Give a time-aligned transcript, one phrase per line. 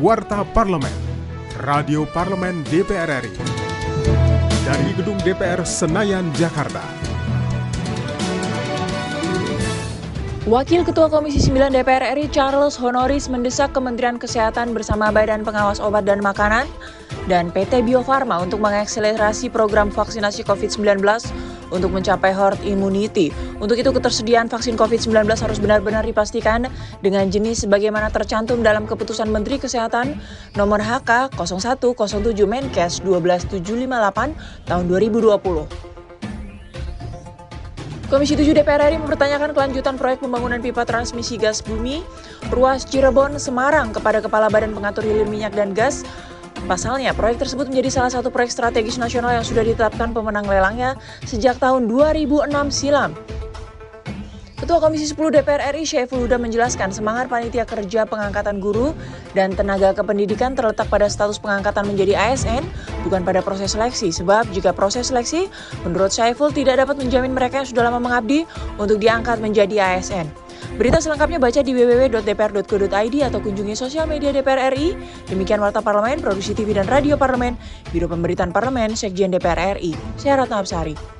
[0.00, 0.96] Warta Parlemen,
[1.60, 3.36] Radio Parlemen DPR RI.
[4.64, 6.80] Dari Gedung DPR Senayan, Jakarta.
[10.48, 16.08] Wakil Ketua Komisi 9 DPR RI Charles Honoris mendesak Kementerian Kesehatan bersama Badan Pengawas Obat
[16.08, 16.64] dan Makanan
[17.28, 21.04] dan PT Bio Farma untuk mengakselerasi program vaksinasi COVID-19
[21.74, 23.34] untuk mencapai herd immunity.
[23.58, 26.66] Untuk itu ketersediaan vaksin COVID-19 harus benar-benar dipastikan
[27.00, 30.18] dengan jenis sebagaimana tercantum dalam keputusan Menteri Kesehatan
[30.54, 35.90] nomor HK 0107 Menkes 12758 tahun 2020.
[38.10, 42.02] Komisi 7 DPR RI mempertanyakan kelanjutan proyek pembangunan pipa transmisi gas bumi
[42.50, 46.02] ruas Cirebon Semarang kepada Kepala Badan Pengatur Hilir Minyak dan Gas.
[46.68, 51.56] Pasalnya, proyek tersebut menjadi salah satu proyek strategis nasional yang sudah ditetapkan pemenang lelangnya sejak
[51.56, 53.16] tahun 2006 silam.
[54.60, 58.92] Ketua Komisi 10 DPR RI Syaiful Huda menjelaskan semangat panitia kerja pengangkatan guru
[59.32, 62.68] dan tenaga kependidikan terletak pada status pengangkatan menjadi ASN,
[63.08, 64.12] bukan pada proses seleksi.
[64.12, 65.48] Sebab jika proses seleksi,
[65.80, 68.44] menurut Syaiful tidak dapat menjamin mereka yang sudah lama mengabdi
[68.76, 70.28] untuk diangkat menjadi ASN.
[70.78, 74.94] Berita selengkapnya baca di www.dpr.go.id atau kunjungi sosial media DPR RI.
[75.26, 77.58] Demikian Warta Parlemen, Produksi TV dan Radio Parlemen,
[77.90, 79.96] Biro Pemberitaan Parlemen, Sekjen DPR RI.
[80.16, 81.19] Saya Ratna Absari.